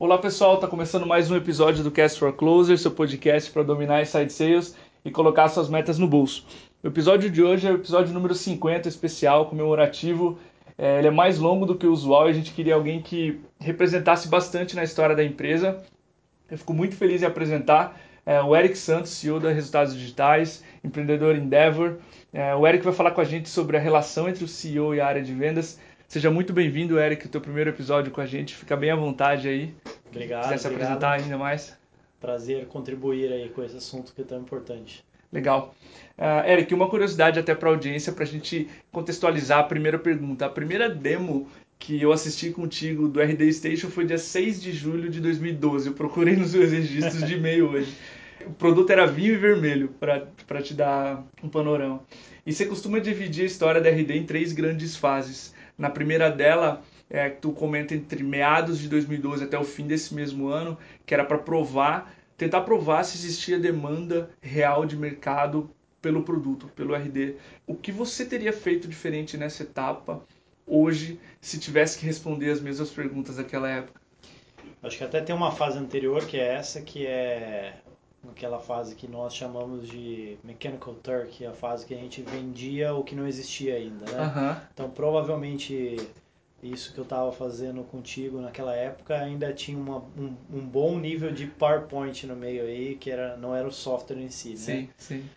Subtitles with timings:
[0.00, 4.00] Olá pessoal, está começando mais um episódio do Cast for Closer, seu podcast para dominar
[4.00, 6.46] inside sales e colocar suas metas no bolso.
[6.84, 10.38] O episódio de hoje é o episódio número 50, especial, comemorativo.
[10.78, 13.40] É, ele é mais longo do que o usual e a gente queria alguém que
[13.58, 15.82] representasse bastante na história da empresa.
[16.48, 21.34] Eu fico muito feliz em apresentar é, o Eric Santos, CEO da Resultados Digitais, empreendedor
[21.34, 21.96] Endeavor.
[22.32, 25.00] É, o Eric vai falar com a gente sobre a relação entre o CEO e
[25.00, 25.76] a área de vendas
[26.08, 28.54] Seja muito bem-vindo, Eric, o teu primeiro episódio com a gente.
[28.54, 29.74] Fica bem à vontade aí.
[30.10, 30.42] Obrigado.
[30.42, 30.92] Se quiser se obrigado.
[30.92, 31.76] apresentar ainda mais.
[32.20, 35.04] Prazer contribuir aí com esse assunto que é tão importante.
[35.32, 35.74] Legal.
[36.16, 40.46] Uh, Eric, uma curiosidade até para a audiência, para a gente contextualizar a primeira pergunta.
[40.46, 45.08] A primeira demo que eu assisti contigo do RD Station foi dia 6 de julho
[45.08, 45.88] de 2012.
[45.88, 47.94] Eu procurei nos meus registros de e-mail hoje.
[48.46, 52.02] O produto era vinho e vermelho, para te dar um panorama.
[52.46, 55.54] E você costuma dividir a história da RD em três grandes fases.
[55.76, 60.48] Na primeira dela, é, tu comenta entre meados de 2012 até o fim desse mesmo
[60.48, 60.76] ano,
[61.06, 66.94] que era para provar, tentar provar se existia demanda real de mercado pelo produto, pelo
[66.94, 67.36] RD.
[67.66, 70.22] O que você teria feito diferente nessa etapa
[70.66, 74.00] hoje, se tivesse que responder as mesmas perguntas daquela época?
[74.82, 77.74] Acho que até tem uma fase anterior que é essa, que é
[78.30, 83.02] aquela fase que nós chamamos de Mechanical Turk, a fase que a gente vendia o
[83.02, 84.22] que não existia ainda, né?
[84.22, 84.56] Uhum.
[84.72, 85.96] Então, provavelmente,
[86.62, 91.32] isso que eu estava fazendo contigo naquela época ainda tinha uma, um, um, bom nível
[91.32, 94.56] de PowerPoint no meio aí, que era, não era o software em si, né?
[94.56, 95.30] Sim, sim.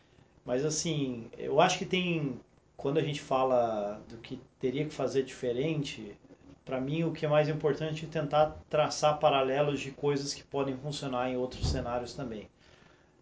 [0.43, 2.39] Mas, assim, eu acho que tem...
[2.75, 6.17] Quando a gente fala do que teria que fazer diferente,
[6.65, 10.75] para mim o que é mais importante é tentar traçar paralelos de coisas que podem
[10.75, 12.49] funcionar em outros cenários também.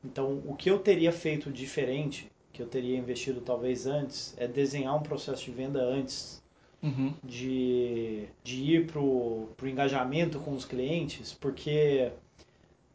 [0.01, 4.95] Então, o que eu teria feito diferente, que eu teria investido talvez antes, é desenhar
[4.95, 6.41] um processo de venda antes
[6.81, 7.13] uhum.
[7.23, 12.11] de, de ir para o engajamento com os clientes, porque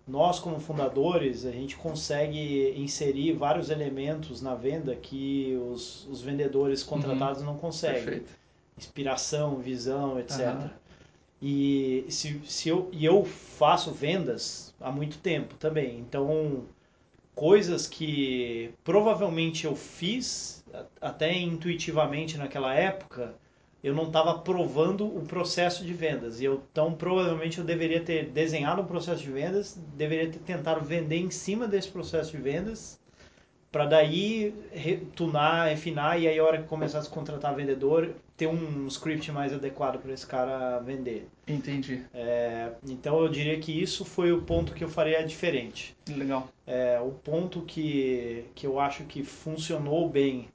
[0.07, 6.83] nós, como fundadores, a gente consegue inserir vários elementos na venda que os, os vendedores
[6.83, 6.89] uhum.
[6.89, 7.47] contratados uhum.
[7.47, 8.05] não conseguem.
[8.05, 8.45] Perfeito.
[8.77, 10.41] Inspiração, visão, etc.
[10.41, 10.71] Uhum.
[11.41, 15.99] E, se, se eu, e eu faço vendas há muito tempo também.
[16.01, 16.65] Então,
[17.35, 20.65] coisas que provavelmente eu fiz
[21.01, 23.35] até intuitivamente naquela época,
[23.85, 26.41] eu não estava provando o processo de vendas.
[26.41, 30.81] E eu, então, provavelmente, eu deveria ter desenhado um processo de vendas, deveria ter tentado
[30.81, 32.99] vender em cima desse processo de vendas
[33.75, 34.55] para daí
[35.17, 39.53] tunar, refinar e aí a hora que começasse a contratar vendedor, ter um script mais
[39.53, 41.29] adequado para esse cara vender.
[41.47, 42.03] Entendi.
[42.15, 45.97] É, então eu diria que isso foi o ponto que eu faria diferente.
[46.09, 46.49] Legal.
[46.65, 50.47] É, o ponto que, que eu acho que funcionou bem,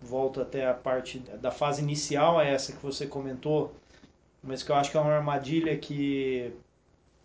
[0.00, 3.74] volto até a parte da fase inicial, é essa que você comentou,
[4.42, 6.52] mas que eu acho que é uma armadilha que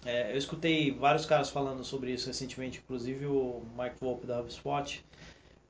[0.06, 5.04] é, eu escutei vários caras falando sobre isso recentemente, inclusive o Mike Volpe da HubSpot,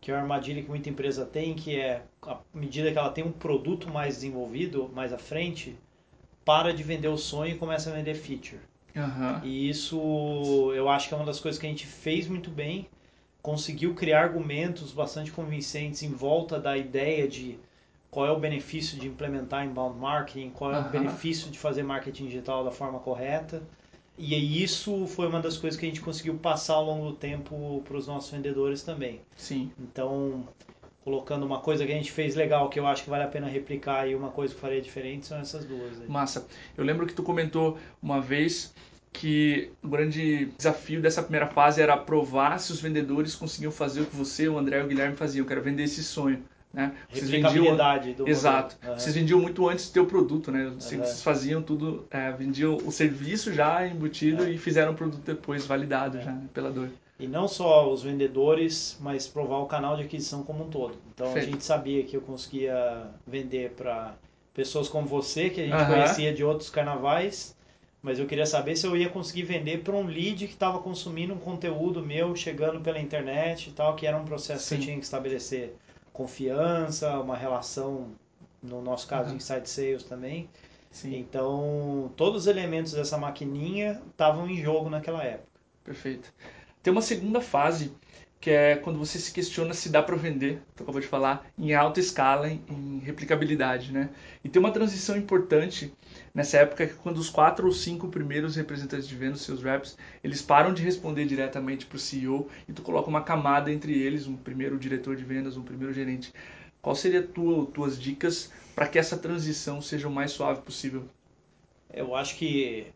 [0.01, 3.23] que é uma armadilha que muita empresa tem, que é à medida que ela tem
[3.23, 5.77] um produto mais desenvolvido, mais à frente,
[6.43, 8.59] para de vender o sonho e começa a vender feature.
[8.95, 9.39] Uhum.
[9.43, 12.87] E isso eu acho que é uma das coisas que a gente fez muito bem,
[13.43, 17.59] conseguiu criar argumentos bastante convincentes em volta da ideia de
[18.09, 20.87] qual é o benefício de implementar inbound marketing, qual é uhum.
[20.87, 23.61] o benefício de fazer marketing digital da forma correta.
[24.17, 27.81] E isso foi uma das coisas que a gente conseguiu passar ao longo do tempo
[27.83, 29.19] para os nossos vendedores também.
[29.35, 29.71] Sim.
[29.79, 30.47] Então,
[31.03, 33.47] colocando uma coisa que a gente fez legal, que eu acho que vale a pena
[33.47, 35.99] replicar, e uma coisa que faria diferente, são essas duas.
[35.99, 36.07] Aí.
[36.07, 36.47] Massa.
[36.77, 38.73] Eu lembro que tu comentou uma vez
[39.13, 44.05] que o grande desafio dessa primeira fase era provar se os vendedores conseguiam fazer o
[44.05, 46.43] que você, o André e o Guilherme faziam, que era vender esse sonho.
[46.73, 46.91] Né?
[47.11, 47.77] Vocês vendiam,
[48.17, 48.75] do Exato.
[48.83, 48.97] Uhum.
[48.97, 50.71] Vocês vendiam muito antes do teu produto, né?
[50.73, 51.17] Vocês, uhum.
[51.17, 54.49] faziam tudo, é, vendiam o serviço já embutido uhum.
[54.49, 56.89] e fizeram o produto depois validado já né, pela dor.
[57.19, 60.97] E não só os vendedores, mas provar o canal de aquisição como um todo.
[61.13, 61.47] Então Feito.
[61.47, 64.15] a gente sabia que eu conseguia vender para
[64.51, 67.55] pessoas como você, que a gente conhecia de outros carnavais,
[68.03, 71.33] mas eu queria saber se eu ia conseguir vender para um lead que estava consumindo
[71.33, 74.75] um conteúdo meu chegando pela internet e tal, que era um processo Sim.
[74.75, 75.73] que eu tinha que estabelecer
[76.11, 78.09] confiança, uma relação,
[78.61, 79.37] no nosso caso, uhum.
[79.37, 80.49] inside sales também.
[80.91, 81.15] Sim.
[81.17, 85.47] Então, todos os elementos dessa maquininha estavam em jogo naquela época.
[85.85, 86.31] Perfeito.
[86.83, 87.93] Tem uma segunda fase,
[88.43, 91.73] que é quando você se questiona se dá para vender, tu acabou de falar, em
[91.73, 94.09] alta escala, em replicabilidade, né?
[94.43, 95.93] E tem uma transição importante
[96.35, 100.41] nessa época que quando os quatro ou cinco primeiros representantes de vendas, seus reps, eles
[100.41, 104.35] param de responder diretamente para o CEO e tu coloca uma camada entre eles, um
[104.35, 106.33] primeiro diretor de vendas, um primeiro gerente.
[106.81, 111.05] Qual seria tua, tuas dicas para que essa transição seja o mais suave possível?
[111.93, 112.87] Eu acho que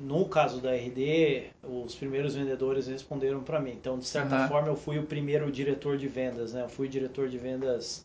[0.00, 3.72] no caso da RD, os primeiros vendedores responderam para mim.
[3.72, 4.48] Então, de certa Uhum.
[4.48, 6.62] forma, eu fui o primeiro diretor de vendas, né?
[6.62, 8.04] Eu fui diretor de vendas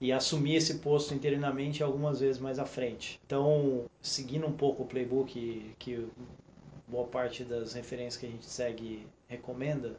[0.00, 3.18] e assumi esse posto interinamente algumas vezes mais à frente.
[3.26, 6.06] Então, seguindo um pouco o playbook que
[6.88, 9.96] boa parte das referências que a gente segue recomenda,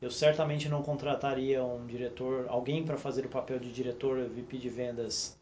[0.00, 4.68] eu certamente não contrataria um diretor, alguém para fazer o papel de diretor VP de
[4.68, 5.38] vendas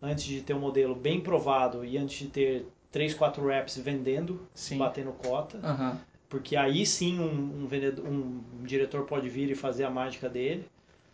[0.00, 2.66] antes de ter um modelo bem provado e antes de ter
[2.96, 4.78] três, quatro reps vendendo, Sim.
[4.78, 6.00] batendo cota, Aham.
[6.30, 10.64] porque aí sim um, um vendedor, um diretor pode vir e fazer a mágica dele.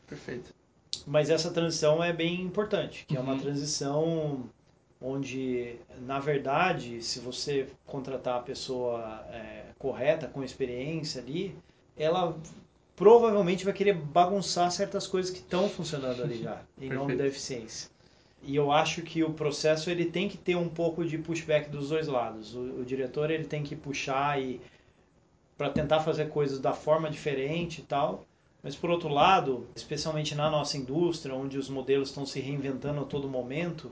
[0.07, 0.51] Perfeito.
[1.05, 3.41] Mas essa transição é bem importante, que é uma Uhum.
[3.41, 4.45] transição
[5.01, 5.75] onde,
[6.07, 11.53] na verdade, se você contratar a pessoa é, correta, com experiência ali,
[11.97, 12.39] ela
[12.95, 17.91] provavelmente vai querer bagunçar certas coisas que estão funcionando ali já, em nome da eficiência.
[18.43, 21.91] E eu acho que o processo ele tem que ter um pouco de pushback dos
[21.91, 22.55] dois lados.
[22.55, 24.61] O, o diretor ele tem que puxar e
[25.57, 28.25] para tentar fazer coisas da forma diferente e tal.
[28.63, 33.05] Mas por outro lado, especialmente na nossa indústria, onde os modelos estão se reinventando a
[33.05, 33.91] todo momento,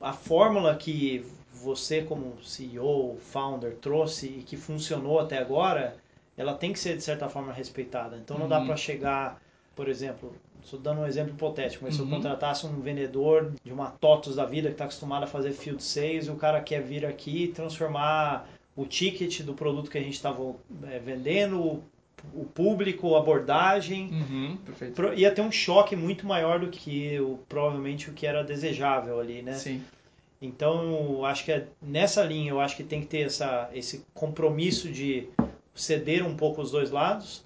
[0.00, 5.96] a fórmula que você como CEO, founder trouxe e que funcionou até agora,
[6.36, 8.16] ela tem que ser de certa forma respeitada.
[8.16, 8.66] Então não dá Uhum.
[8.66, 9.40] para chegar,
[9.76, 10.32] por exemplo,
[10.64, 12.10] estou dando um exemplo hipotético, mas se eu Uhum.
[12.12, 16.26] contratasse um vendedor de uma TOTUS da vida que está acostumado a fazer field sales
[16.26, 20.14] e o cara quer vir aqui e transformar o ticket do produto que a gente
[20.14, 20.54] estava
[21.04, 21.82] vendendo,
[22.34, 24.56] o, público, a abordagem, Uhum.
[24.64, 25.02] Perfeito.
[25.14, 29.42] ia ter um choque muito maior do que o, provavelmente o que era desejável ali,
[29.42, 29.52] né?
[29.54, 29.82] Sim.
[30.42, 34.90] Então, acho que é nessa linha, eu acho que tem que ter essa, esse compromisso
[34.90, 35.28] de
[35.74, 37.44] ceder um pouco os dois lados.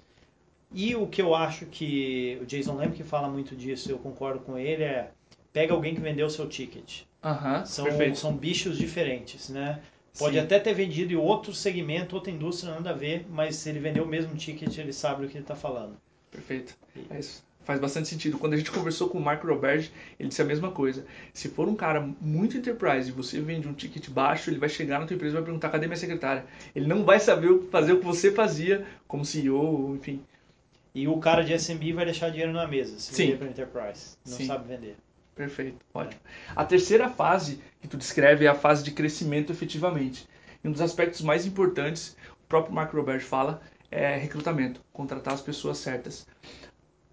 [0.73, 4.39] E o que eu acho que o Jason Lamb que fala muito disso, eu concordo
[4.39, 5.11] com ele, é
[5.51, 7.01] pega alguém que vendeu o seu ticket.
[7.23, 7.65] Aham.
[7.65, 8.17] São, Perfeito.
[8.17, 9.81] são bichos diferentes, né?
[10.17, 10.41] Pode Sim.
[10.41, 14.03] até ter vendido em outro segmento, outra indústria, nada a ver, mas se ele vendeu
[14.03, 15.97] o mesmo ticket, ele sabe do que ele está falando.
[16.29, 16.75] Perfeito.
[17.09, 17.43] É isso.
[17.63, 18.37] Faz bastante sentido.
[18.37, 21.05] Quando a gente conversou com o Marco Roberge, ele disse a mesma coisa.
[21.33, 24.99] Se for um cara muito enterprise e você vende um ticket baixo, ele vai chegar
[24.99, 26.43] na tua empresa e vai perguntar cadê minha secretária.
[26.75, 30.21] Ele não vai saber o- fazer o que você fazia como CEO, enfim.
[30.93, 33.25] E o cara de SMB vai deixar dinheiro na mesa, se Sim.
[33.27, 34.17] vender para enterprise.
[34.25, 34.47] Não Sim.
[34.47, 34.97] sabe vender.
[35.35, 36.21] Perfeito, ótimo.
[36.55, 40.27] A terceira fase que tu descreve é a fase de crescimento efetivamente.
[40.63, 45.41] E um dos aspectos mais importantes, o próprio Marco Roberge fala, é recrutamento, contratar as
[45.41, 46.27] pessoas certas.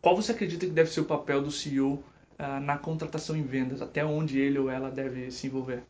[0.00, 2.02] Qual você acredita que deve ser o papel do CEO
[2.38, 3.80] ah, na contratação em vendas?
[3.80, 5.82] Até onde ele ou ela deve se envolver?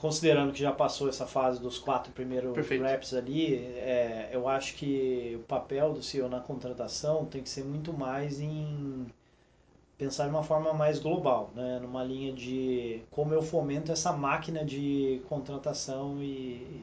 [0.00, 2.82] Considerando que já passou essa fase dos quatro primeiros Perfeito.
[2.82, 7.64] reps ali, é, eu acho que o papel do CEO na contratação tem que ser
[7.64, 9.06] muito mais em
[9.98, 11.78] pensar de uma forma mais global, né?
[11.82, 16.82] numa linha de como eu fomento essa máquina de contratação e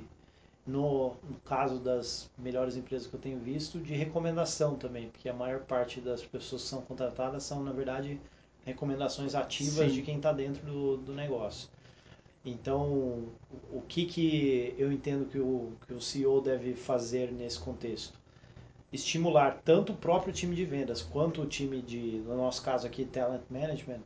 [0.68, 5.34] no, no caso das melhores empresas que eu tenho visto, de recomendação também, porque a
[5.34, 8.22] maior parte das pessoas que são contratadas são, na verdade,
[8.64, 9.96] recomendações ativas Sim.
[9.96, 11.68] de quem está dentro do, do negócio.
[12.50, 13.34] Então,
[13.72, 18.20] o- que, que eu entendo que o, que o CEO deve fazer nesse contexto?
[18.92, 23.06] Estimular tanto o próprio time de vendas quanto o time de, no nosso caso aqui,
[23.06, 24.02] Talent Management,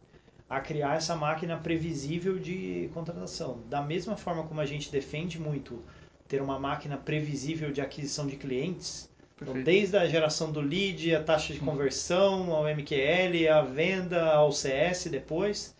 [0.49, 3.61] a criar essa máquina previsível de contratação.
[3.69, 5.83] Da mesma forma como a gente defende muito
[6.27, 9.09] ter uma máquina previsível de aquisição de clientes,
[9.41, 14.51] então, desde a geração do lead, a taxa de conversão, ao MQL, a venda, ao
[14.51, 15.75] CS depois,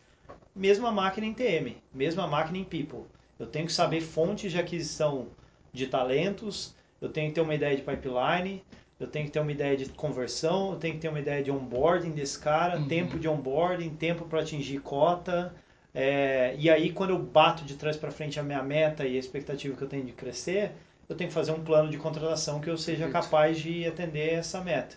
[0.55, 3.05] mesma máquina em TM, mesma máquina em People.
[3.39, 5.27] Eu tenho que saber fontes de aquisição
[5.73, 8.63] de talentos, eu tenho que ter uma ideia de pipeline,
[8.99, 11.49] eu tenho que ter uma ideia de conversão, eu tenho que ter uma ideia de
[11.49, 12.87] onboarding desse cara, Uhum.
[12.87, 15.53] tempo de onboarding, tempo para atingir cota.
[15.93, 19.19] é, e aí, quando eu bato de trás para frente a minha meta e a
[19.19, 20.71] expectativa que eu tenho de crescer,
[21.09, 23.23] eu tenho que fazer um plano de contratação que eu seja Perfeito.
[23.25, 24.95] capaz de atender essa meta.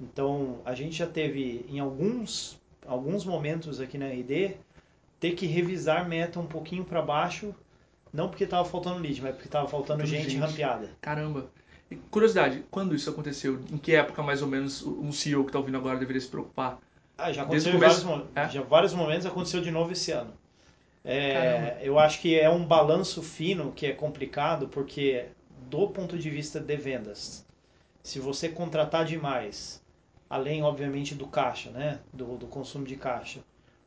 [0.00, 4.56] Então, a gente já teve em alguns, alguns momentos aqui na RD
[5.20, 7.54] ter que revisar meta um pouquinho para baixo,
[8.12, 10.36] não porque estava faltando lead, mas porque estava faltando gente, gente.
[10.36, 10.90] rampeada.
[11.00, 11.50] Caramba.
[11.90, 13.60] E curiosidade, quando isso aconteceu?
[13.70, 16.78] Em que época, mais ou menos, um CEO que está ouvindo agora deveria se preocupar?
[17.16, 18.48] Ah, já aconteceu em começo, vários, é?
[18.48, 20.32] já vários momentos, aconteceu de novo esse ano.
[21.04, 25.26] É, eu acho que é um balanço fino que é complicado, porque
[25.68, 27.44] do ponto de vista de vendas,
[28.02, 29.82] se você contratar demais,
[30.28, 33.40] além obviamente do caixa, né, do, do consumo de caixa,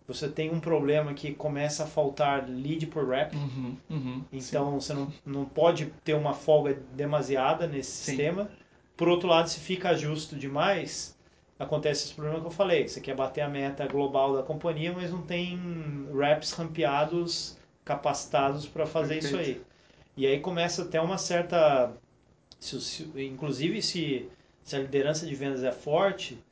[0.07, 4.23] você tem um problema que começa a faltar lead por rep, Uhum, uhum.
[4.31, 8.03] então você não, não pode ter uma folga demasiada nesse Sim.
[8.05, 8.49] sistema.
[8.95, 11.15] Por outro lado, se fica justo demais,
[11.59, 12.87] acontece esse problema que eu falei.
[12.87, 15.59] Você quer bater a meta global da companhia, mas não tem
[16.17, 19.45] reps rampeados capacitados para fazer isso aí.
[19.45, 19.65] Perfeito.
[20.17, 21.91] E aí começa até uma certa.
[22.59, 24.29] Se, se, inclusive, se,
[24.63, 26.43] se a liderança de vendas é forte,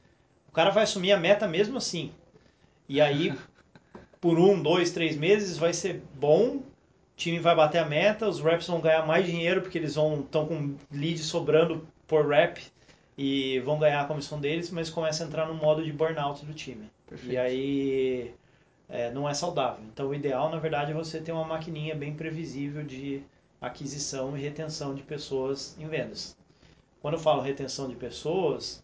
[0.50, 2.12] o cara vai assumir a meta mesmo assim.
[2.88, 3.34] E aí,
[4.22, 6.64] por um, dois, três meses, vai ser bom, o
[7.16, 10.46] time vai bater a meta, os reps vão ganhar mais dinheiro porque eles vão estão
[10.46, 12.62] com lead sobrando por rep
[13.18, 16.54] e vão ganhar a comissão deles, mas começa a entrar no modo de burnout do
[16.54, 16.90] time.
[17.08, 17.34] Perfeito.
[17.34, 18.34] E aí
[18.90, 19.84] é, não é saudável.
[19.92, 23.24] Então o ideal, na verdade, é você ter uma maquininha bem previsível de
[23.62, 26.38] aquisição e retenção de pessoas em vendas.
[27.02, 28.84] Quando eu falo retenção de pessoas,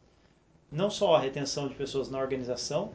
[0.72, 2.91] não só a retenção de pessoas na organização.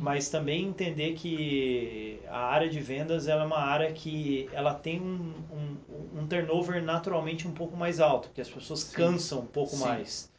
[0.00, 5.00] Mas também entender que a área de vendas ela é uma área que ela tem
[5.00, 8.96] um, um, um turnover naturalmente um pouco mais alto, que as pessoas Sim.
[8.96, 9.84] cansam um pouco Sim.
[9.84, 10.30] mais.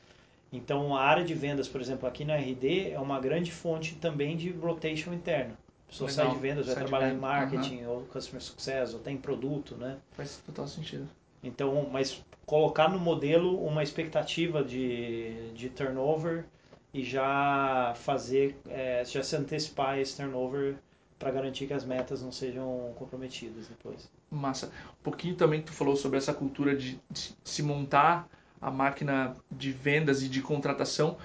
[0.52, 4.36] Então, a área de vendas, por exemplo, aqui na RD, é uma grande fonte também
[4.36, 5.56] de rotation interno.
[5.88, 6.26] A pessoa Legal.
[6.26, 7.92] sai de vendas, vai sai trabalhar em marketing, uhum.
[7.92, 9.98] ou customer success, ou tem produto, né?
[10.12, 11.08] Faz total sentido.
[11.44, 16.46] Então, mas colocar no modelo uma expectativa de, de turnover
[16.94, 20.76] e já fazer, é, já se antecipar esse turnover
[21.20, 24.10] para garantir que as metas não sejam comprometidas depois.
[24.32, 24.68] Massa.
[24.68, 27.00] Um pouquinho também que tu falou sobre essa cultura de,
[27.44, 28.28] se montar
[28.62, 31.18] a máquina de vendas e de contratação.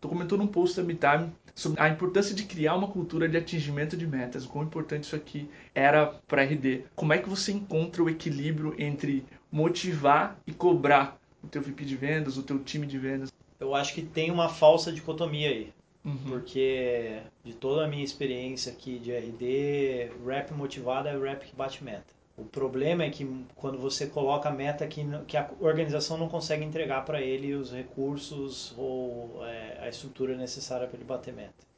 [0.00, 3.96] Tu comentou num post da MeTime sobre a importância de criar uma cultura de atingimento
[3.96, 6.84] de metas, o quão importante isso aqui era para RD.
[6.94, 11.96] Como é que você encontra o equilíbrio entre motivar e cobrar o teu VP de
[11.96, 13.30] vendas, o teu time de vendas?
[13.60, 15.72] Eu acho que tem uma falsa dicotomia aí.
[16.04, 16.16] Uhum.
[16.28, 21.84] Porque de toda a minha experiência aqui de RD, rap motivado é rap que bate
[21.84, 22.18] meta.
[22.38, 26.64] O problema é que quando você coloca a meta que, que a organização não consegue
[26.64, 31.70] entregar para ele os recursos ou é, a estrutura necessária para ele bater meta.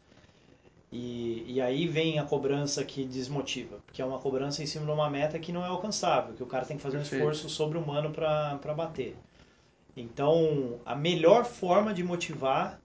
[0.92, 4.92] E, e aí vem a cobrança que desmotiva, porque é uma cobrança em cima de
[4.92, 8.10] uma meta que não é alcançável, que o cara tem que fazer um esforço sobre-humano
[8.10, 9.16] para bater.
[9.96, 12.80] Então, a melhor forma de motivar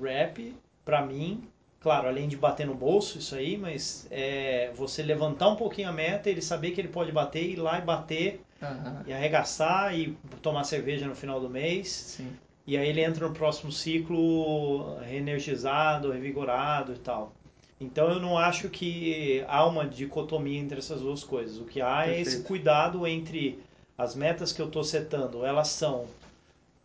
[0.00, 1.48] rap, para mim,
[1.80, 5.92] Claro, além de bater no bolso, isso aí, mas é você levantar um pouquinho a
[5.92, 9.02] meta, ele saber que ele pode bater, ir lá e bater, uhum.
[9.06, 11.88] e arregaçar e tomar cerveja no final do mês.
[11.88, 12.30] Sim.
[12.66, 17.32] E aí ele entra no próximo ciclo reenergizado, revigorado e tal.
[17.80, 21.56] Então eu não acho que há uma dicotomia entre essas duas coisas.
[21.56, 22.18] O que há Perfeito.
[22.18, 23.58] é esse cuidado entre
[23.96, 26.04] as metas que eu estou setando, elas são,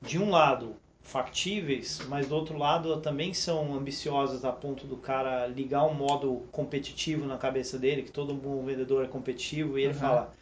[0.01, 5.45] de um lado, factíveis, mas do outro lado também são ambiciosas a ponto do cara
[5.45, 9.93] ligar um modo competitivo na cabeça dele, que todo bom vendedor é competitivo, e ele
[9.93, 9.99] uhum.
[9.99, 10.33] fala,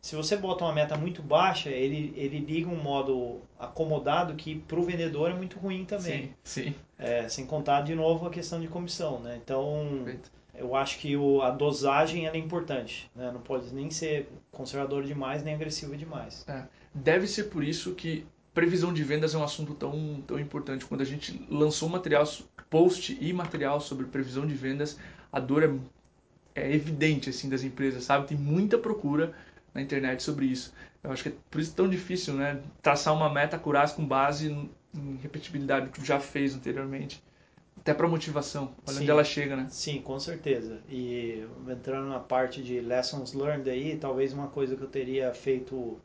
[0.00, 4.78] se você bota uma meta muito baixa, ele, ele liga um modo acomodado que para
[4.78, 6.34] o vendedor é muito ruim também.
[6.44, 6.74] Sim, sim.
[6.98, 9.40] É, sem contar de novo a questão de comissão, né?
[9.42, 10.30] Então, Perfeito.
[10.54, 13.30] eu acho que o, a dosagem é importante, né?
[13.32, 16.44] Não pode nem ser conservador demais, nem agressivo demais.
[16.48, 16.64] É.
[16.94, 20.84] Deve ser por isso que previsão de vendas é um assunto tão, tão importante.
[20.84, 22.26] Quando a gente lançou material,
[22.68, 24.98] post e material sobre previsão de vendas,
[25.32, 25.70] a dor é,
[26.54, 28.28] é evidente assim das empresas, sabe?
[28.28, 29.32] Tem muita procura
[29.74, 30.72] na internet sobre isso.
[31.02, 32.60] Eu acho que é por isso tão difícil, né?
[32.80, 34.50] Traçar uma meta curar com base
[34.94, 37.22] em repetibilidade que tu já fez anteriormente.
[37.78, 39.02] Até para motivação, olha Sim.
[39.02, 39.66] onde ela chega, né?
[39.68, 40.80] Sim, com certeza.
[40.88, 45.98] E entrando na parte de lessons learned aí, talvez uma coisa que eu teria feito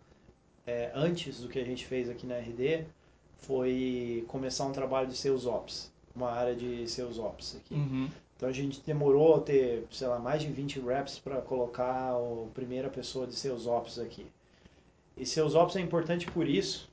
[0.68, 2.86] é, antes do que a gente fez aqui na RD,
[3.40, 7.74] foi começar um trabalho de Sales Ops, uma área de Sales Ops aqui.
[7.74, 8.10] Uhum.
[8.36, 12.48] Então a gente demorou a ter, sei lá, mais de 20 reps para colocar a
[12.54, 14.28] primeira pessoa de Sales Ops aqui.
[15.16, 16.88] E Sales Ops é importante por isso,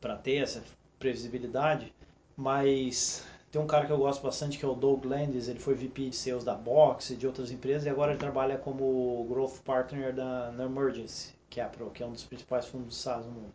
[0.00, 0.62] para ter essa
[0.98, 1.92] previsibilidade,
[2.34, 5.74] mas tem um cara que eu gosto bastante que é o Doug Landis, ele foi
[5.74, 9.60] VP de Sales da Box e de outras empresas e agora ele trabalha como Growth
[9.64, 11.35] Partner da, na Emergency.
[11.50, 13.52] Capital, que é um dos principais fundos SaaS do mundo.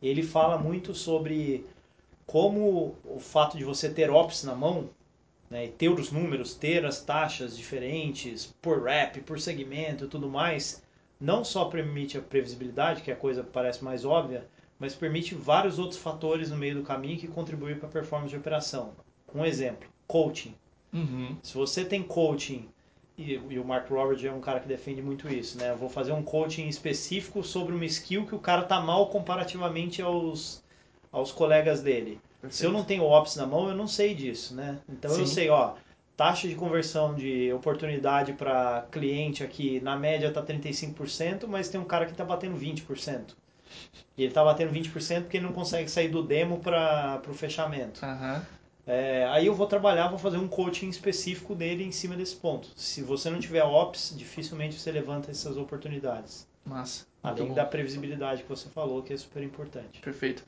[0.00, 1.64] Ele fala muito sobre
[2.26, 4.88] como o fato de você ter ops na mão,
[5.50, 10.28] né, e ter os números, ter as taxas diferentes por rep, por segmento e tudo
[10.28, 10.82] mais,
[11.20, 14.48] não só permite a previsibilidade, que é a coisa parece mais óbvia,
[14.78, 18.36] mas permite vários outros fatores no meio do caminho que contribuem para a performance de
[18.36, 18.92] operação.
[19.32, 20.54] Um exemplo, coaching.
[20.92, 21.36] Uhum.
[21.42, 22.68] Se você tem coaching
[23.16, 25.70] e, e, o Mark Roberts é um cara que defende muito isso, né?
[25.70, 30.00] Eu vou fazer um coaching específico sobre uma skill que o cara tá mal comparativamente
[30.00, 30.62] aos,
[31.10, 32.20] aos colegas dele.
[32.40, 32.56] Perfeito.
[32.56, 34.78] Se eu não tenho ops na mão, eu não sei disso, né?
[34.88, 35.20] Então Sim.
[35.20, 35.74] eu sei, ó,
[36.16, 41.84] taxa de conversão de oportunidade para cliente aqui, na média tá 35%, mas tem um
[41.84, 43.34] cara que tá batendo 20%.
[44.16, 48.04] E ele tá batendo 20% porque ele não consegue sair do demo para o fechamento.
[48.04, 48.42] Uhum.
[48.86, 52.68] É, aí eu vou trabalhar, vou fazer um coaching específico dele em cima desse ponto.
[52.76, 56.46] Se você não tiver ops, dificilmente você levanta essas oportunidades.
[56.64, 57.06] Massa.
[57.22, 57.54] Além bom.
[57.54, 60.00] da previsibilidade que você falou, que é super importante.
[60.00, 60.44] Perfeito.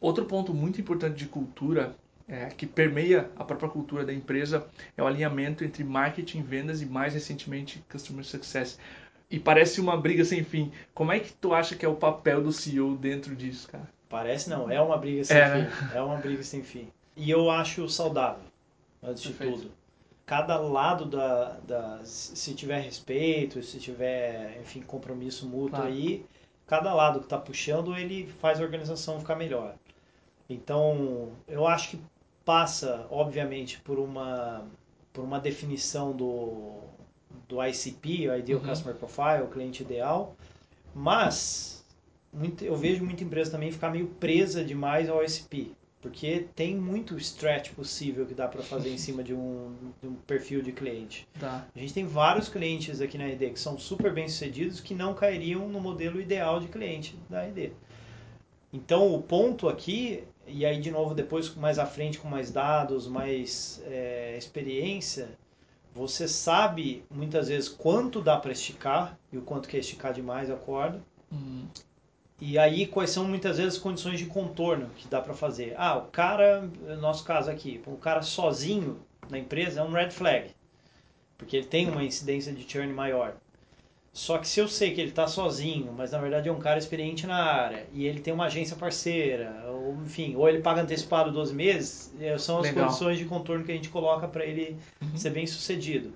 [0.00, 1.94] Outro ponto muito importante de cultura,
[2.28, 6.86] é, que permeia a própria cultura da empresa, é o alinhamento entre marketing, vendas e,
[6.86, 8.78] mais recentemente, customer success.
[9.30, 10.70] E parece uma briga sem fim.
[10.94, 13.88] Como é que tu acha que é o papel do CEO dentro disso, cara?
[14.08, 15.58] Parece não, é uma briga sem É, fim.
[15.60, 15.90] né?
[15.94, 16.88] É uma briga sem fim.
[17.16, 18.42] E eu acho saudável,
[19.02, 19.56] antes Perfeito.
[19.56, 19.72] de tudo.
[20.26, 22.00] Cada lado da, da.
[22.04, 25.86] Se tiver respeito, se tiver, enfim, compromisso mútuo Claro.
[25.86, 26.24] aí,
[26.66, 29.74] cada lado que está puxando, ele faz a organização ficar melhor.
[30.48, 32.00] Então, eu acho que
[32.44, 34.64] passa, obviamente, por uma,
[35.12, 36.80] por uma definição do,
[37.48, 38.66] do ICP, o Ideal Uhum.
[38.68, 40.34] Customer Profile, o cliente ideal,
[40.94, 41.84] mas
[42.32, 47.16] muito- eu vejo muita empresa também ficar meio presa demais ao ICP, porque tem muito
[47.16, 51.26] stretch possível que dá para fazer em cima de um, de um perfil de cliente.
[51.38, 51.66] Tá.
[51.74, 55.14] A gente tem vários clientes aqui na RD que são super bem sucedidos que não
[55.14, 57.72] cairiam no modelo ideal de cliente da RD.
[58.72, 63.06] Então o ponto aqui, e aí de novo depois mais à frente com mais dados,
[63.06, 65.38] mais é, experiência,
[65.94, 70.50] você sabe muitas vezes quanto dá para esticar e o quanto que é esticar demais
[70.50, 71.00] a corda.
[71.30, 71.66] Hum,
[72.44, 75.74] E aí, quais são muitas vezes as condições de contorno que dá para fazer?
[75.76, 78.98] Ah, o cara, no nosso caso aqui, o cara sozinho
[79.30, 80.50] na empresa é um red flag,
[81.38, 83.36] porque ele tem uma incidência de churn maior.
[84.12, 86.78] Só que se eu sei que ele está sozinho, mas na verdade é um cara
[86.80, 91.30] experiente na área, e ele tem uma agência parceira, ou enfim, ou ele paga antecipado
[91.30, 92.86] 12 meses, eh, são as Legal.
[92.86, 95.16] condições de contorno que a gente coloca para ele Uhum.
[95.16, 96.12] ser bem sucedido.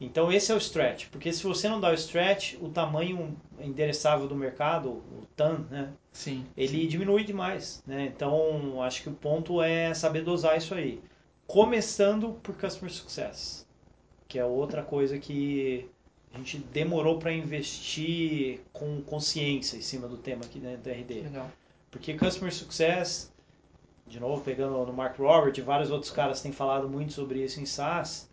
[0.00, 4.28] Então esse é o stretch, porque se você não dá o stretch, o tamanho endereçável
[4.28, 6.46] do mercado, o TAM, né, sim.
[6.56, 8.12] ele diminui demais, né?
[8.14, 11.02] Então, acho que o ponto é saber dosar isso aí.
[11.48, 13.66] Começando por Customer Success,
[14.28, 15.90] que é outra coisa que
[16.32, 21.22] a gente demorou para investir com consciência em cima do tema aqui dentro da RD.
[21.22, 21.50] Legal.
[21.90, 23.32] Porque Customer Success,
[24.06, 27.60] de novo, pegando no Mark Robert e vários outros caras têm falado muito sobre isso
[27.60, 28.27] em SaaS,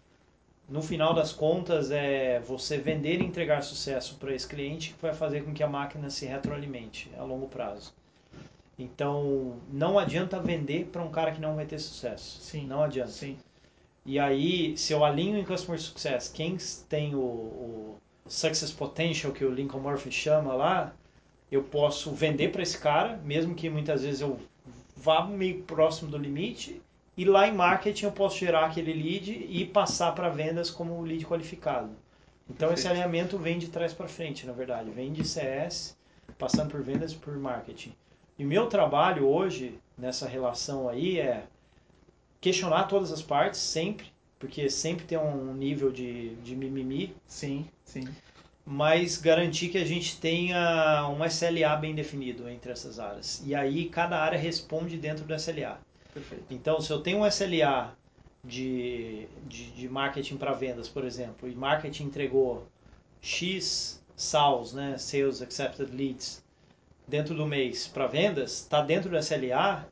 [0.67, 5.13] no final das contas é você vender e entregar sucesso para esse cliente que vai
[5.13, 7.93] fazer com que a máquina se retroalimente a longo prazo.
[8.78, 12.41] Então, não adianta vender para um cara que não vai ter sucesso.
[12.41, 12.65] Sim.
[12.65, 13.12] Não adianta.
[13.12, 13.38] Sim.
[14.06, 16.58] E aí, se eu alinho em Customer Success, quem
[16.89, 17.95] tem o, o
[18.28, 20.93] Success Potential, que o Lincoln Murphy chama lá,
[21.51, 24.39] eu posso vender para esse cara, mesmo que muitas vezes eu
[24.95, 26.82] vá meio próximo do limite,
[27.17, 31.25] e lá em marketing eu posso gerar aquele lead e passar para vendas como lead
[31.25, 31.95] qualificado.
[32.49, 32.88] Então esse Perfeito.
[32.88, 35.97] alinhamento vem de trás para frente, na verdade, vem de CS,
[36.38, 37.95] passando por vendas e por marketing.
[38.38, 41.47] E meu trabalho hoje nessa relação aí é
[42.41, 44.08] questionar todas as partes sempre,
[44.39, 48.15] porque sempre tem um nível de, de mimimi, Sim, sim.
[48.65, 53.41] mas garantir que a gente tenha um SLA bem definido entre essas áreas.
[53.45, 55.85] E aí cada área responde dentro do SLA.
[56.15, 56.45] Perfeito.
[56.49, 57.93] Então, se eu tenho um SLA
[58.47, 62.65] de, de, de marketing para vendas, por exemplo, e marketing entregou
[63.21, 66.41] X SALs, né, Sales Accepted Leads,
[67.06, 69.86] dentro do mês para vendas, está dentro do SLA,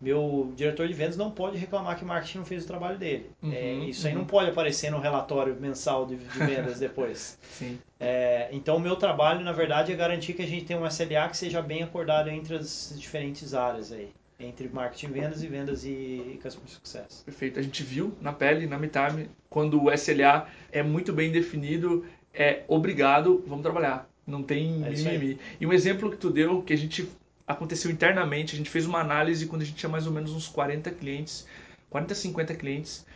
[0.00, 3.30] meu diretor de vendas não pode reclamar que o marketing não fez o trabalho dele.
[3.42, 4.20] Uhum, É, isso aí uhum.
[4.20, 7.38] não pode aparecer no relatório mensal de, de vendas depois.
[7.42, 7.78] Sim.
[8.00, 11.28] É, então, o meu trabalho, na verdade, é garantir que a gente tenha um SLA
[11.28, 14.12] que seja bem acordado entre as diferentes áreas aí.
[14.42, 17.22] Entre marketing e vendas e vendas e, customer success.
[17.24, 17.58] Perfeito.
[17.58, 22.64] A gente viu na pele, na MeTime, quando o SLA é muito bem definido, é
[22.66, 24.08] obrigado, vamos trabalhar.
[24.26, 25.38] Não tem É mimimi.
[25.60, 27.08] E um exemplo que tu deu, que a gente
[27.46, 30.48] aconteceu internamente, a gente fez uma análise quando a gente tinha mais ou menos uns
[30.48, 31.46] 40 clientes,
[31.90, 33.06] 40, 50 clientes,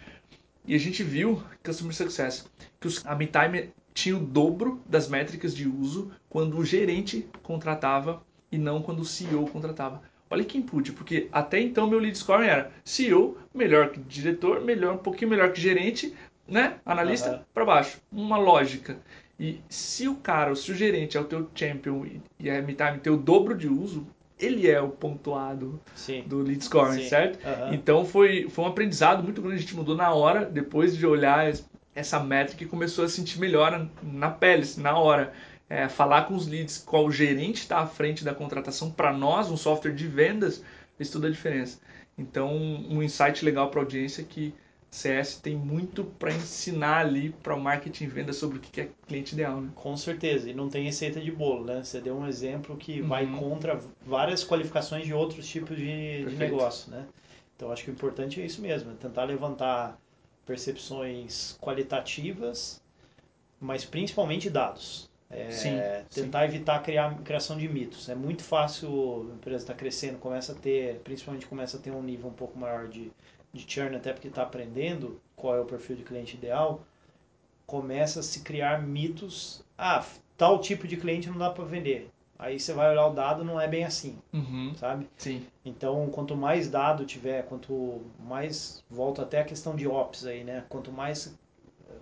[0.66, 2.44] e a gente viu, Customer Success,
[2.80, 8.22] que os, a MeTime tinha o dobro das métricas de uso quando o gerente contratava
[8.50, 10.02] e não quando o CEO contratava.
[10.28, 14.94] Olha que input, porque até então meu lead scoring era CEO, melhor que diretor, melhor
[14.94, 16.12] um pouquinho melhor que gerente,
[16.48, 16.74] né?
[16.84, 17.40] Analista Aham.
[17.54, 17.98] para baixo.
[18.10, 18.98] Uma lógica.
[19.38, 22.04] E se o cara, se o gerente é o teu champion
[22.40, 24.06] e- a MeTime tem o dobro de uso,
[24.38, 26.24] ele é o pontuado Sim.
[26.26, 27.08] do lead scoring, Sim.
[27.08, 27.38] certo?
[27.46, 27.74] Aham.
[27.74, 31.48] Então foi, foi um aprendizado muito grande, a gente mudou na hora, depois de olhar
[31.48, 35.32] es- essa métrica e começou a sentir melhor na pele, assim, na hora.
[35.68, 39.56] É, falar com os leads, qual gerente está à frente da contratação, para nós, um
[39.56, 40.62] software de vendas,
[40.96, 41.80] fez toda a diferença.
[42.16, 44.54] Então, um insight legal para a audiência é que
[44.90, 48.88] CS tem muito para ensinar ali para o marketing e venda sobre o que é
[49.06, 49.60] cliente ideal.
[49.60, 49.70] Né?
[49.74, 51.82] Com certeza, e não tem receita de bolo, né?
[51.82, 53.08] Você deu um exemplo que Uhum.
[53.08, 57.06] vai contra várias qualificações de outros tipos de, de negócio, né?
[57.56, 59.98] Então acho que o importante é isso mesmo, é tentar levantar
[60.46, 62.80] percepções qualitativas,
[63.60, 65.10] mas principalmente dados.
[65.30, 65.82] É, Sim,
[66.14, 68.08] tentar evitar criar criação de mitos.
[68.08, 72.02] É muito fácil, a empresa está crescendo, começa a ter, principalmente começa a ter um
[72.02, 73.10] nível um pouco maior de,
[73.52, 76.80] de churn, até porque está aprendendo qual é o perfil de cliente ideal,
[77.66, 79.62] começa a se criar mitos.
[79.76, 80.04] Ah,
[80.36, 82.08] tal tipo de cliente não dá para vender.
[82.38, 84.74] Aí você vai olhar o dado, não é bem assim, Uhum.
[84.76, 85.08] sabe?
[85.16, 85.46] Sim.
[85.64, 90.64] Então, quanto mais dado tiver, quanto mais volta até a questão de ops aí, né?
[90.68, 91.34] Quanto mais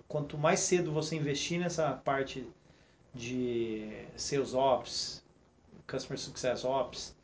[0.07, 2.45] quanto mais cedo você investir nessa parte
[3.15, 5.23] de sales ops,
[5.87, 7.15] customer success ops,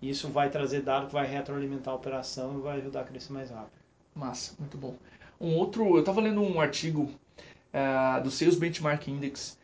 [0.00, 3.50] isso vai trazer dado que vai retroalimentar a operação e vai ajudar a crescer mais
[3.50, 3.78] rápido.
[4.14, 4.96] Massa, muito bom.
[5.40, 7.10] Um outro, eu estava lendo um artigo
[7.72, 9.58] eh, do Sales Benchmark Index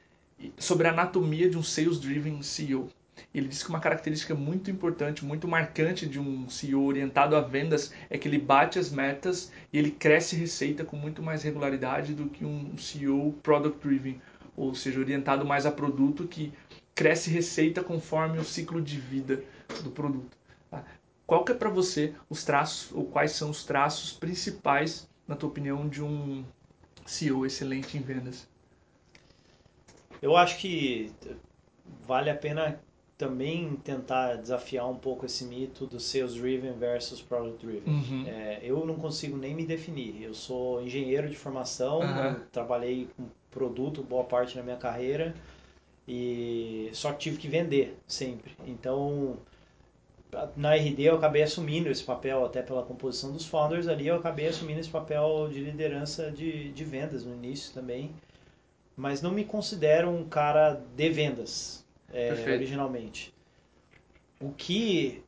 [0.58, 2.88] sobre a anatomia de um Sales Driven CEO.
[3.32, 7.92] Ele disse que uma característica muito importante, muito marcante de um CEO orientado a vendas
[8.10, 12.28] é que ele bate as metas e ele cresce receita com muito mais regularidade do
[12.28, 14.20] que um CEO Product Driven,
[14.56, 16.52] ou seja, orientado mais a produto que
[16.94, 19.42] cresce receita conforme o ciclo de vida
[19.82, 20.36] do produto.
[20.70, 20.84] Tá?
[21.26, 25.48] Qual que é para você os traços, ou quais são os traços principais, na tua
[25.48, 26.44] opinião, de um
[27.06, 28.48] CEO excelente em vendas?
[30.20, 31.12] Eu acho que
[32.06, 32.80] vale a pena
[33.16, 37.94] também tentar desafiar um pouco esse mito do sales driven versus product driven.
[37.94, 38.24] Uhum.
[38.26, 40.22] É, eu não consigo nem me definir.
[40.22, 42.40] Eu sou engenheiro de formação, Aham.
[42.50, 45.34] trabalhei com produto boa parte da minha carreira
[46.08, 48.52] e só tive que vender sempre.
[48.66, 49.36] Então,
[50.56, 54.48] na RD eu acabei assumindo esse papel, até pela composição dos founders ali, eu acabei
[54.48, 58.10] assumindo esse papel de liderança de, de vendas no início também.
[58.96, 61.83] Mas não me considero um cara de vendas,
[62.14, 63.34] é, originalmente.
[64.40, 65.22] O que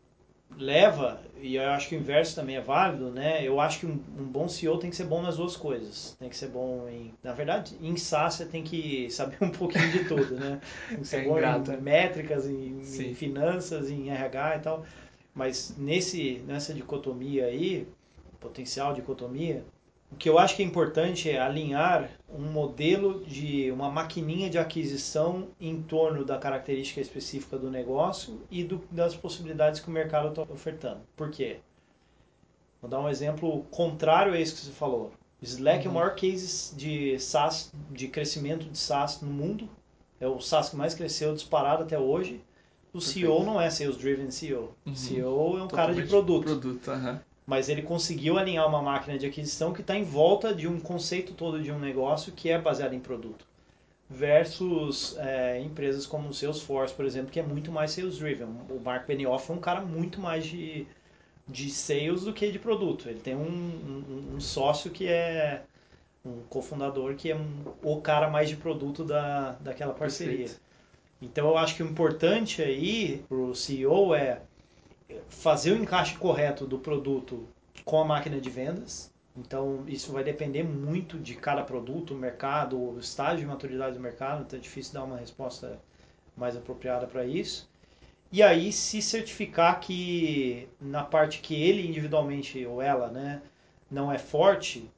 [0.57, 3.47] leva, e eu acho que o inverso também é válido, né?
[3.47, 6.17] Eu acho que um, um bom CEO tem que ser bom nas duas coisas.
[6.19, 7.13] Tem que ser bom em.
[7.23, 10.61] Na verdade, em SaaS você tem que saber um pouquinho de tudo, né?
[10.89, 11.81] Tem que ser É bom ingrato, em é.
[11.81, 14.85] métricas, em, em finanças, em RH e tal.
[15.35, 17.87] Mas nesse, nessa dicotomia aí,
[18.41, 19.65] potencial dicotomia,
[20.11, 24.59] o que eu acho que é importante é alinhar um modelo de uma maquininha de
[24.59, 30.29] aquisição em torno da característica específica do negócio e do, das possibilidades que o mercado
[30.29, 31.01] está ofertando.
[31.17, 31.59] Por quê?
[32.81, 35.13] Vou dar um exemplo contrário a isso que você falou.
[35.43, 35.99] Slack é o Uhum.
[35.99, 39.69] maior case de SaaS, de crescimento de SaaS no mundo.
[40.21, 42.43] É o SaaS que mais cresceu disparado até hoje.
[42.93, 43.03] O Perfeito.
[43.03, 44.75] CEO não é Sales Driven CEO.
[44.87, 44.95] Uhum.
[44.95, 47.21] CEO é um cara de Totalmente produto Produto, aham.
[47.47, 51.35] Mas ele conseguiu alinhar uma máquina de aquisição que está em volta de um conceito
[51.35, 53.47] todo de um negócio que é baseado em produto.
[54.09, 58.49] Versus é, empresas como o Salesforce, por exemplo, que é muito mais sales driven.
[58.71, 60.87] O Mark Benioff é um cara muito mais de,
[61.49, 63.09] de sales do que de produto.
[63.09, 65.65] Ele tem um, um, um sócio que é
[66.25, 70.51] um cofundador que é um- o cara mais de produto da, daquela parceria.
[70.51, 70.61] Perfeito.
[71.21, 74.43] Então eu acho que o importante aí para o CEO é
[75.29, 77.47] fazer o encaixe correto do produto
[77.85, 79.13] com a máquina de vendas.
[79.37, 84.43] Então isso vai depender muito de cada produto, mercado, o estágio de maturidade do mercado,
[84.43, 85.79] então é difícil dar uma resposta
[86.37, 87.69] mais apropriada para isso.
[88.33, 93.43] E aí se certificar que na parte que ele individualmente ou ela, né,
[93.91, 94.91] não é forte,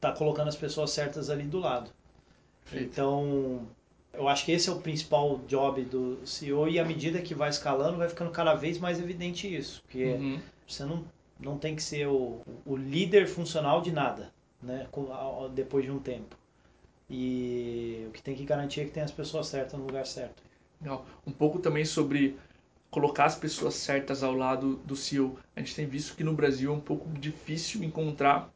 [0.00, 1.90] tá colocando as pessoas certas ali do lado.
[2.64, 2.92] Perfeito.
[2.92, 3.66] Então,
[4.16, 7.50] eu acho que esse é o principal job do CEO e à medida que vai
[7.50, 10.40] escalando, vai ficando cada vez mais evidente isso, porque Uhum.
[10.66, 11.04] você não,
[11.38, 14.86] não tem que ser o, o líder funcional de nada, né,
[15.54, 16.36] depois de um tempo.
[17.08, 20.42] E o que tem que garantir é que tem as pessoas certas no lugar certo.
[20.80, 21.04] Legal.
[21.26, 22.36] Um pouco também sobre
[22.90, 25.38] colocar as pessoas certas ao lado do CEO.
[25.54, 28.50] A gente tem visto que no Brasil é um pouco difícil encontrar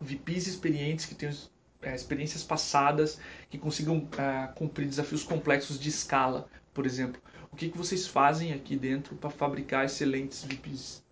[0.00, 1.34] VPs experientes que tenham
[1.82, 7.20] é, experiências passadas, que consigam é, cumprir desafios complexos de escala, por exemplo.
[7.52, 11.02] O que, que vocês fazem aqui dentro para fabricar excelentes VPs?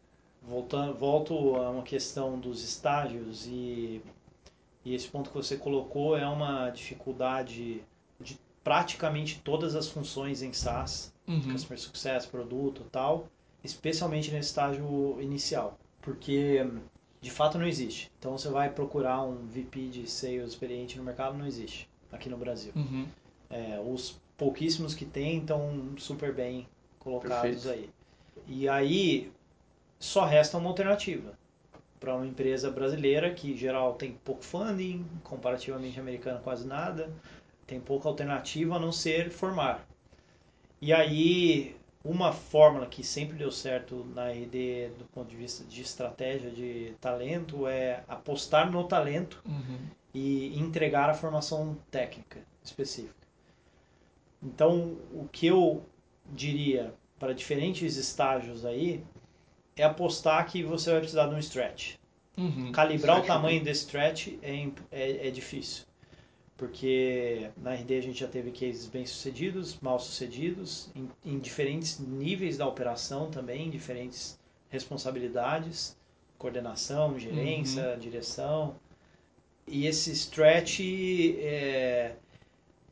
[0.43, 4.01] Voltando, volto a uma questão dos estágios e,
[4.85, 7.83] e esse ponto que você colocou é uma dificuldade
[8.21, 11.53] de praticamente todas as funções em SaaS, Uhum.
[11.53, 13.29] Customer Success, produto tal,
[13.63, 16.67] especialmente nesse estágio inicial, porque
[17.21, 18.11] de fato não existe.
[18.19, 22.37] Então você vai procurar um VP de sales experiente no mercado, não existe aqui no
[22.37, 22.73] Brasil.
[22.75, 23.07] Uhum.
[23.51, 26.67] É, os pouquíssimos que tem estão super bem
[26.99, 27.71] colocados Perfeito.
[27.71, 27.91] aí.
[28.47, 29.33] E aí
[29.99, 31.37] só resta uma alternativa
[31.99, 37.11] para uma empresa brasileira que em geral tem pouco funding, comparativamente americana quase nada,
[37.67, 39.85] tem pouca alternativa a não ser formar.
[40.81, 45.83] E aí uma fórmula que sempre deu certo na RD do ponto de vista de
[45.83, 49.79] estratégia de talento é apostar no talento Uhum.
[50.15, 53.15] e entregar a formação técnica específica.
[54.43, 55.83] Então, o que eu
[56.33, 59.03] diria para diferentes estágios aí
[59.77, 61.95] é apostar que você vai precisar de um stretch.
[62.37, 62.71] Uhum.
[62.71, 65.85] Calibrar o tamanho desse stretch é, é, é difícil.
[66.59, 72.01] Porque na RD a gente já teve cases bem sucedidos, mal sucedidos, em, em diferentes
[72.01, 74.37] níveis da operação também, em diferentes
[74.69, 75.97] responsabilidades,
[76.37, 78.75] coordenação, gerência, direção.
[79.69, 80.81] E esse stretch
[81.39, 82.17] é,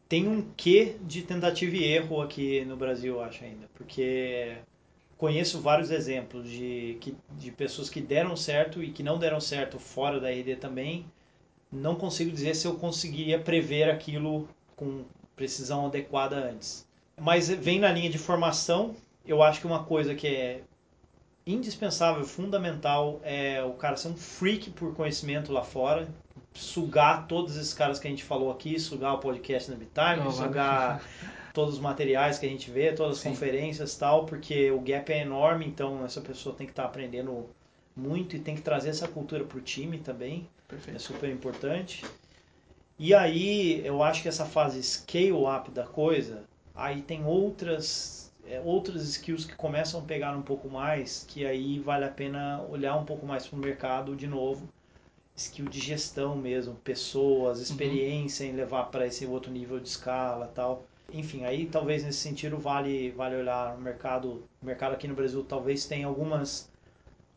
[0.08, 3.68] tem um quê de tentativa e erro aqui no Brasil, eu acho ainda.
[3.74, 4.58] Porque
[5.18, 6.98] conheço vários exemplos de,
[7.32, 11.04] de pessoas que deram certo e que não deram certo fora da RD também.
[11.76, 16.86] Não consigo dizer se eu conseguiria prever aquilo com precisão adequada antes.
[17.20, 18.94] Mas vem na linha de formação,
[19.26, 20.62] eu acho que uma coisa que é
[21.46, 26.08] indispensável, fundamental, é o cara ser um freak por conhecimento lá fora,
[26.52, 31.00] sugar todos esses caras que a gente falou aqui, sugar o podcast na Bitime, sugar
[31.54, 33.30] todos os materiais que a gente vê, todas as Sim.
[33.30, 37.46] conferências e tal, porque o gap é enorme, então essa pessoa tem que estar aprendendo
[37.94, 41.02] muito e tem que trazer essa cultura pro time também, é Perfeito.
[41.02, 42.04] super importante.
[42.98, 48.60] E aí, eu acho que essa fase scale up da coisa, aí tem outras é,
[48.64, 52.96] outras skills que começam a pegar um pouco mais, que aí vale a pena olhar
[52.96, 54.68] um pouco mais para o mercado de novo.
[55.36, 60.84] Skill de gestão mesmo, pessoas, experiência em levar para esse outro nível de escala tal.
[61.12, 64.44] Enfim, aí talvez nesse sentido vale, vale olhar o mercado.
[64.62, 66.70] O mercado aqui no Brasil talvez tenha algumas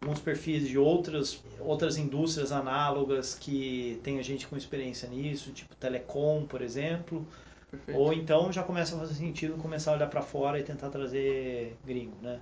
[0.01, 6.45] alguns perfis de outras outras indústrias análogas que tem gente com experiência nisso, tipo telecom,
[6.45, 7.25] por exemplo.
[7.69, 7.99] Perfeito.
[7.99, 11.77] Ou então já começa a fazer sentido começar a olhar para fora e tentar trazer
[11.85, 12.39] gringo, né?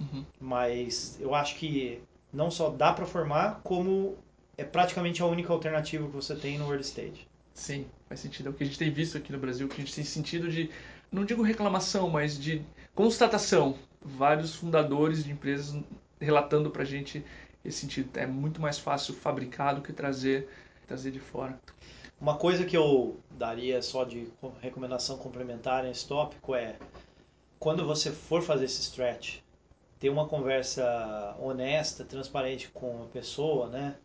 [0.00, 0.24] Uhum.
[0.38, 4.16] Mas eu acho que não só dá para formar, como
[4.56, 7.26] é praticamente a única alternativa que você tem no world stage.
[7.54, 8.48] Sim, faz sentido.
[8.48, 10.48] É o que a gente tem visto aqui no Brasil, que a gente tem sentido
[10.48, 10.70] de,
[11.10, 12.62] não digo reclamação, mas de
[12.94, 13.76] constatação.
[14.00, 15.74] Vários fundadores de empresas
[16.20, 17.24] relatando pra gente
[17.64, 18.16] esse sentido.
[18.18, 20.48] É muito mais fácil fabricar do que trazer,
[20.86, 21.58] trazer de fora.
[22.20, 26.76] Uma coisa que eu daria só de co- recomendação complementar nesse tópico é
[27.58, 29.40] quando você for fazer esse stretch,
[30.00, 33.96] ter uma conversa honesta, transparente com a pessoa, né?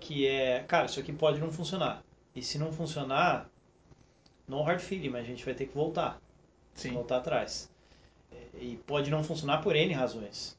[0.00, 2.02] Que é, cara, isso aqui pode não funcionar.
[2.34, 3.48] E se não funcionar,
[4.46, 6.20] no hard feeling, mas a gente vai ter que voltar
[6.74, 6.92] Sim.
[6.94, 7.70] voltar atrás.
[8.54, 10.58] E pode não funcionar por N razões.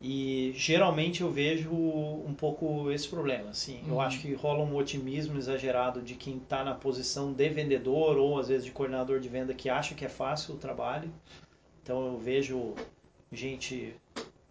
[0.00, 3.50] E geralmente eu vejo um pouco esse problema.
[3.50, 3.80] Assim.
[3.88, 4.00] Eu Uhum.
[4.00, 8.48] acho que rola um otimismo exagerado de quem está na posição de vendedor ou às
[8.48, 11.10] vezes de coordenador de venda que acha que é fácil o trabalho.
[11.82, 12.74] Então eu vejo
[13.32, 13.94] gente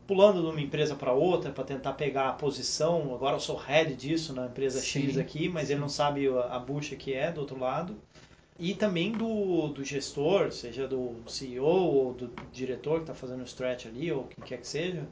[0.05, 3.13] pulando de uma empresa para outra para tentar pegar a posição.
[3.15, 6.55] Agora eu sou head disso na empresa X Sim, aqui, mas ele não sabe a
[6.55, 7.95] a bucha que é do outro lado.
[8.59, 13.45] E também do, do gestor, seja do CEO ou do diretor que está fazendo o
[13.45, 15.07] stretch ali, ou quem quer que seja,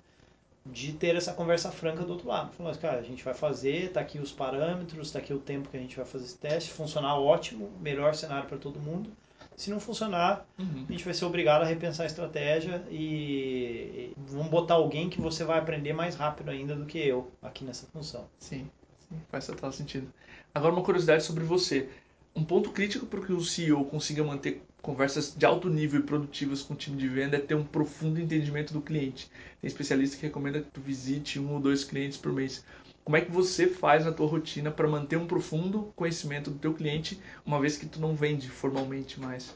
[0.65, 2.51] de ter essa conversa franca do outro lado.
[2.53, 5.77] Falando, cara, a gente vai fazer, tá aqui os parâmetros, tá aqui o tempo que
[5.77, 9.09] a gente vai fazer esse teste, funcionar ótimo, melhor cenário para todo mundo.
[9.55, 10.85] Se não funcionar, Uhum.
[10.89, 15.43] a gente vai ser obrigado a repensar a estratégia e, vamos botar alguém que você
[15.43, 18.25] vai aprender mais rápido ainda do que eu aqui nessa função.
[18.39, 18.67] Sim,
[19.07, 20.11] sim, faz total sentido.
[20.53, 21.89] Agora uma curiosidade sobre você.
[22.35, 26.61] Um ponto crítico para que o CEO consiga manter conversas de alto nível e produtivas
[26.61, 29.27] com o time de venda é ter um profundo entendimento do cliente.
[29.59, 32.63] Tem especialista que recomenda que tu visite um ou dois clientes por mês.
[33.03, 36.71] Como é que você faz na tua rotina para manter um profundo conhecimento do teu
[36.75, 39.55] cliente, uma vez que tu não vende formalmente mais?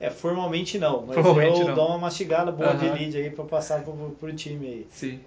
[0.00, 1.74] É, formalmente não, mas Formalmente eu não.
[1.76, 2.94] dou uma mastigada boa de Aham.
[2.94, 4.86] lead aí para passar pro, pro time aí.
[4.90, 5.20] Sim.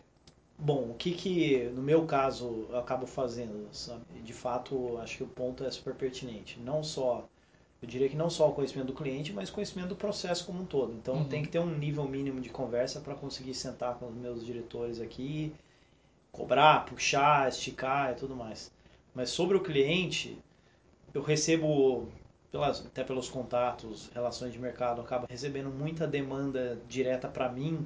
[0.57, 4.01] Bom, o que que, no meu caso, eu acabo fazendo, sabe?
[4.23, 6.59] De fato, acho que o ponto é super pertinente.
[6.59, 7.27] Não só,
[7.81, 10.65] eu diria que não só o conhecimento do cliente, mas conhecimento do processo como um
[10.65, 10.93] todo.
[10.93, 11.25] Então, Uhum.
[11.27, 14.99] tem que ter um nível mínimo de conversa para conseguir sentar com os meus diretores
[15.01, 15.51] aqui,
[16.31, 18.71] cobrar, puxar, esticar e tudo mais.
[19.15, 20.37] Mas sobre o cliente,
[21.13, 22.07] eu recebo,
[22.51, 27.85] pelas, até pelos contatos, relações de mercado, eu acabo recebendo muita demanda direta para mim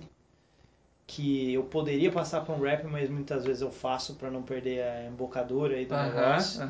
[1.08, 4.84] que eu poderia passar para um rap, mas muitas vezes eu faço para não perder
[4.84, 6.62] a embocadura aí do negócio.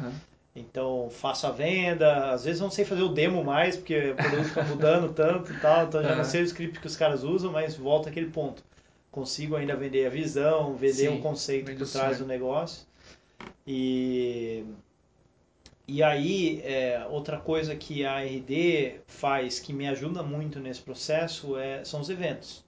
[0.56, 4.46] Então faço a venda, às vezes não sei fazer o demo mais, porque o produto
[4.46, 7.52] fica mudando tanto e tal, então já não sei o script que os caras usam,
[7.52, 8.64] mas volta aquele ponto.
[9.12, 12.88] Consigo ainda vender a visão, vender Sim, o conceito por o trás do negócio.
[13.68, 14.64] E,
[15.88, 21.58] e aí, é, outra coisa que a RD faz que me ajuda muito nesse processo
[21.58, 22.64] é, são os eventos.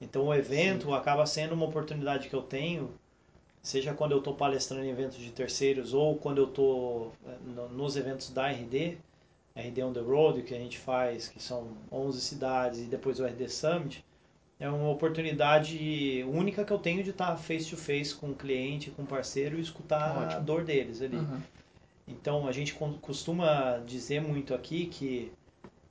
[0.00, 2.90] Então o evento acaba sendo uma oportunidade que eu tenho,
[3.62, 7.12] seja quando eu estou palestrando em eventos de terceiros ou quando eu estou
[7.72, 8.98] nos eventos da RD,
[9.56, 13.26] RD on the Road, que a gente faz, que são 11 cidades, e depois o
[13.26, 14.04] RD Summit,
[14.58, 18.90] é uma oportunidade única que eu tenho de estar face to face com o cliente,
[18.90, 20.36] com o parceiro e escutar Ótimo.
[20.36, 21.16] a dor deles ali.
[21.16, 21.42] Aham.
[22.06, 25.32] Então a gente costuma dizer muito aqui que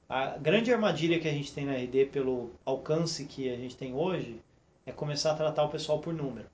[0.08, 3.94] a grande armadilha que a gente tem na RD pelo alcance que a gente tem
[3.94, 4.40] hoje
[4.86, 6.46] é começar a tratar o pessoal por número.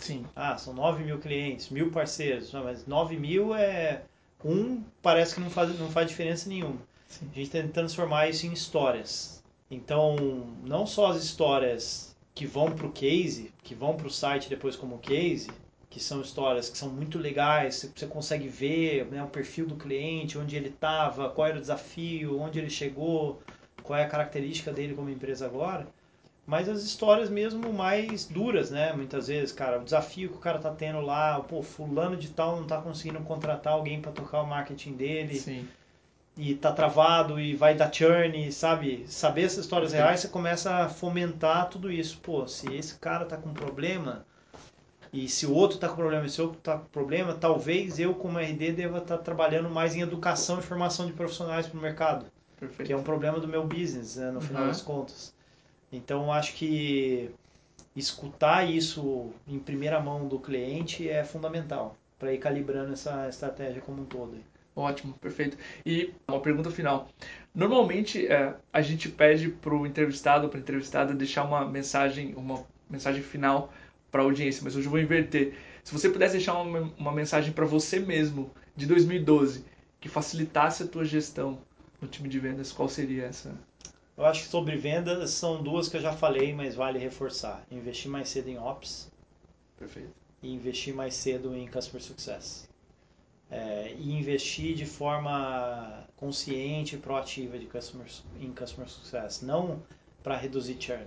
[0.00, 0.24] Sim.
[0.34, 4.02] Ah, são 9 mil clientes, mil parceiros, mas 9 mil é
[4.44, 6.78] um, parece que não faz, não faz diferença nenhuma.
[7.06, 7.28] Sim.
[7.32, 9.42] A gente tem que transformar isso em histórias.
[9.70, 10.16] Então,
[10.64, 14.74] não só as histórias que vão para o case, que vão para o site depois
[14.74, 15.50] como case,
[15.90, 19.76] que são histórias que são muito legais, você- você consegue ver né, o perfil do
[19.76, 23.42] cliente, onde ele estava, qual era o desafio, onde ele chegou,
[23.82, 25.86] qual é a característica dele como empresa agora.
[26.50, 28.92] Mas as histórias mesmo mais duras, né?
[28.92, 32.56] Muitas vezes, cara, o desafio que o cara tá tendo lá, pô, fulano de tal
[32.56, 35.68] não tá conseguindo contratar alguém para tocar o marketing dele Sim.
[36.36, 39.04] e tá travado e vai dar churn, sabe?
[39.06, 42.18] Saber essas histórias reais, você começa a fomentar tudo isso.
[42.18, 44.26] Pô, se esse cara tá com problema
[45.12, 48.00] e se o outro tá com problema e se o outro tá com problema, talvez
[48.00, 51.80] eu como RD deva estar trabalhando mais em educação e formação de profissionais para o
[51.80, 52.26] mercado
[52.58, 52.88] Perfeito.
[52.88, 54.68] que é um problema do meu business, né, no final Uhum.
[54.68, 55.32] das contas.
[55.92, 57.30] Então, acho que
[57.94, 64.02] escutar isso em primeira mão do cliente é fundamental para ir calibrando essa estratégia como
[64.02, 64.38] um todo.
[64.76, 65.56] Ótimo, perfeito.
[65.84, 67.08] E uma pergunta final.
[67.54, 72.34] Normalmente é, a gente pede para o entrevistado ou para a entrevistada deixar uma mensagem,
[72.34, 73.72] uma mensagem final
[74.10, 75.54] para a audiência, mas hoje eu vou inverter.
[75.82, 79.64] Se você pudesse deixar uma, uma mensagem para você mesmo de 2012
[80.00, 81.58] que facilitasse a tua gestão
[82.00, 83.54] no time de vendas, qual seria essa?
[84.20, 87.64] Eu acho que sobre vendas são duas que eu já falei, mas vale reforçar.
[87.70, 89.08] Investir mais cedo em Ops
[89.78, 90.10] Perfeito.
[90.42, 92.68] e investir mais cedo em Customer Success.
[93.50, 98.06] É, e investir de forma consciente e proativa de customer,
[98.38, 99.40] em Customer Success.
[99.40, 99.82] Não
[100.22, 101.06] para reduzir churn.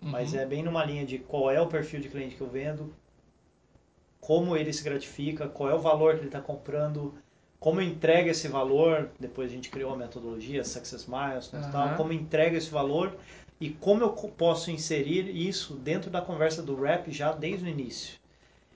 [0.00, 0.38] Mas Uhum.
[0.38, 2.94] é bem numa linha de qual é o perfil de cliente que eu vendo,
[4.20, 7.12] como ele se gratifica, qual é o valor que ele está comprando,
[7.58, 9.10] como entrega esse valor.
[9.18, 13.16] Depois a gente criou a metodologia Success Milestones e tal, como entrega esse valor
[13.60, 18.18] e como eu posso inserir isso dentro da conversa do rap já desde o início.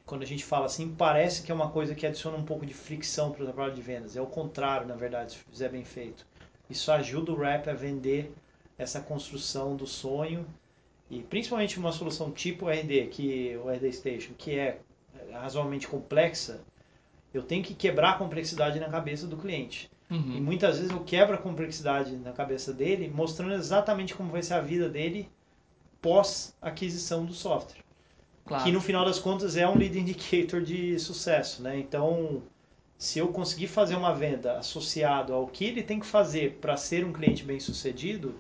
[0.06, 2.74] Quando a gente fala assim, parece que é uma coisa que adiciona um pouco de
[2.74, 4.16] fricção para o trabalho de vendas.
[4.16, 6.26] É o contrário, na verdade, se fizer bem feito.
[6.68, 8.32] Isso ajuda o rap a vender
[8.76, 10.46] essa construção do sonho
[11.10, 14.78] e principalmente uma solução tipo RD, que o RD Station, que é
[15.32, 16.60] razoavelmente complexa,
[17.32, 19.90] eu tenho que quebrar a complexidade na cabeça do cliente.
[20.10, 20.40] E Uhum.
[20.40, 24.60] muitas vezes eu quebro a complexidade na cabeça dele, mostrando exatamente como vai ser a
[24.60, 25.28] vida dele
[26.02, 27.82] pós aquisição do software.
[28.44, 28.64] Claro.
[28.64, 31.78] Que no final das contas é um lead indicator de sucesso, né?
[31.78, 32.42] Então,
[32.98, 37.04] se eu conseguir fazer uma venda associado ao que ele tem que fazer para ser
[37.04, 38.34] um cliente bem sucedido,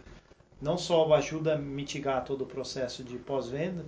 [0.60, 3.86] não só ajuda a mitigar todo o processo de pós-venda,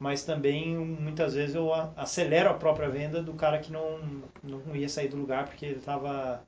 [0.00, 4.00] mas também muitas vezes eu acelero a própria venda do cara que não,
[4.42, 6.42] não ia sair do lugar porque ele estava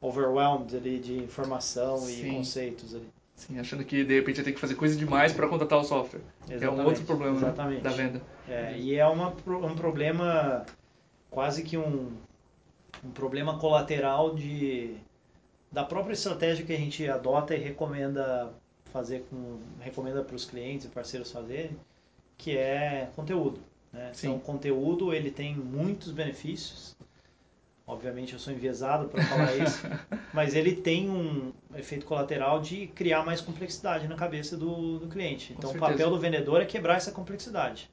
[0.00, 2.26] overwhelmed ali de informação Sim.
[2.26, 3.08] e conceitos ali.
[3.34, 6.22] Sim, achando que de repente ia ter que fazer coisa demais para contratar o software.
[6.48, 7.82] É um Exatamente, outro problema né, exatamente.
[7.82, 8.22] da venda.
[8.48, 10.64] É, e é uma, um problema,
[11.30, 12.10] quase que um,
[13.04, 14.96] um problema colateral de,
[15.70, 18.50] da própria estratégia que a gente adota e recomenda
[18.90, 21.76] fazer com recomenda para os clientes e parceiros fazerem,
[22.36, 23.60] que é conteúdo.
[23.92, 24.10] Né?
[24.12, 24.28] Sim.
[24.28, 26.96] Então, o conteúdo ele tem muitos benefícios.
[27.86, 29.82] Obviamente eu sou enviesado para falar isso,
[30.32, 35.52] mas ele tem um efeito colateral de criar mais complexidade na cabeça do, do cliente.
[35.52, 37.88] Com Então, o papel do vendedor é quebrar essa complexidade.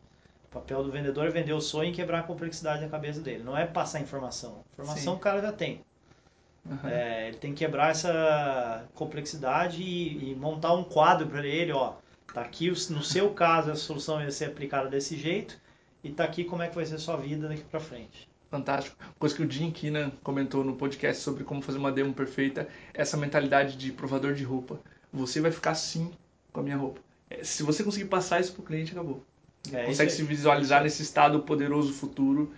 [0.46, 3.44] O papel do vendedor é vender o sonho e quebrar a complexidade na cabeça dele.
[3.44, 4.64] Não é passar informação.
[4.74, 5.18] Informação Sim.
[5.18, 5.82] o cara já tem.
[6.70, 6.90] Aham.
[6.90, 11.94] É, ele tem que quebrar essa complexidade e, e montar um quadro para ele, ó.
[12.32, 15.58] Tá aqui, no seu caso, a solução vai ser aplicada desse jeito
[16.04, 18.28] e tá aqui como é que vai ser a sua vida daqui para frente.
[18.50, 18.96] Fantástico.
[19.18, 23.18] Coisa que o Jim Keenan comentou no podcast sobre como fazer uma demo perfeita, essa
[23.18, 24.80] mentalidade de provador de roupa.
[25.12, 26.12] Você vai ficar assim
[26.52, 27.02] com a minha roupa.
[27.30, 29.24] É, Se você conseguir passar isso pro cliente, acabou.
[29.72, 32.52] É, Consegue se visualizar nesse estado poderoso futuro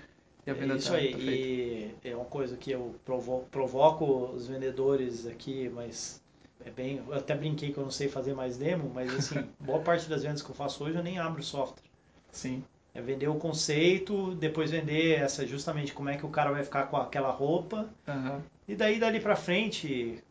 [0.45, 1.11] e a É venda isso tá, aí.
[1.11, 1.17] tá.
[1.19, 6.21] E é uma coisa que eu provo- provoco os vendedores aqui, mas
[6.63, 6.97] é bem.
[7.07, 10.23] Eu até brinquei que eu não sei fazer mais demo, mas assim, boa parte das
[10.23, 11.83] vendas que eu faço hoje eu nem abro o software.
[12.31, 12.63] Sim.
[12.93, 16.87] É vender o conceito, depois vender essa justamente como é que o cara vai ficar
[16.87, 17.89] com aquela roupa.
[18.07, 18.41] Aham.
[18.67, 20.23] E daí dali pra frente,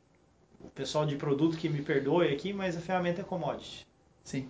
[0.61, 3.87] o pessoal de produto que me perdoe aqui, mas a ferramenta é commodity.
[4.25, 4.49] Sim.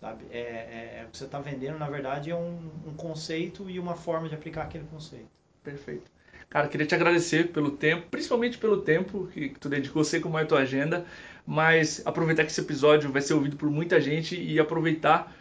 [0.00, 0.24] Sabe?
[0.30, 3.78] É, é- é o que você está vendendo, na verdade, é um, um conceito e
[3.78, 5.28] uma forma de aplicar aquele conceito.
[5.62, 6.10] Perfeito.
[6.54, 10.42] Cara, queria te agradecer pelo tempo, principalmente pelo tempo que, tu dedicou, sei como é
[10.42, 11.04] a tua agenda,
[11.44, 15.34] mas aproveitar que esse episódio vai ser ouvido por muita gente e aproveitar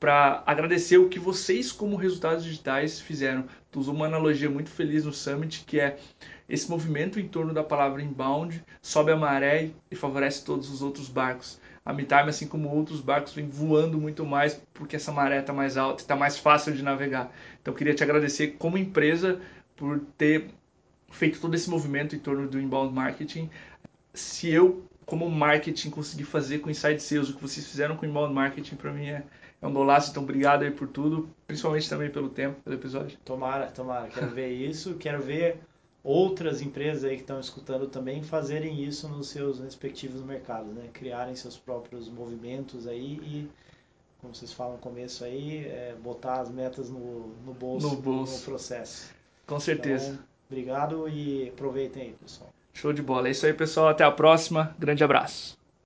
[0.00, 3.44] para agradecer o que vocês, como resultados digitais, fizeram.
[3.70, 5.98] Tu usou uma analogia muito feliz no Summit, que é
[6.48, 11.08] esse movimento em torno da palavra inbound sobe a maré e favorece todos os outros
[11.08, 11.60] barcos.
[11.84, 15.76] A MeTime, assim como outros barcos, vem voando muito mais porque essa maré está mais
[15.76, 17.32] alta, está mais fácil de navegar.
[17.62, 19.40] Então, queria te agradecer como empresa
[19.76, 20.50] por ter
[21.10, 23.50] feito todo esse movimento em torno do inbound marketing.
[24.12, 28.34] Se eu, como marketing, conseguir fazer com Inside Sales o que vocês fizeram com inbound
[28.34, 29.22] marketing, para mim é,
[29.60, 30.10] é um golaço.
[30.10, 33.18] Então, obrigado aí por tudo, principalmente também pelo tempo, pelo episódio.
[33.24, 34.08] Tomara, tomara.
[34.08, 34.94] Quero ver isso.
[34.94, 35.58] Quero ver
[36.02, 40.88] outras empresas aí que estão escutando também fazerem isso nos seus respectivos mercados, né?
[40.92, 43.48] Criarem seus próprios movimentos aí e
[44.20, 48.38] como vocês falam no começo aí, é, botar as metas no, no, bolso, no bolso
[48.38, 49.14] no processo.
[49.46, 50.08] Com certeza.
[50.08, 52.50] Então, obrigado e aproveitem aí, pessoal.
[52.72, 53.28] Show de bola.
[53.28, 53.88] É isso aí, pessoal.
[53.88, 54.74] Até a próxima.
[54.78, 55.55] Grande abraço.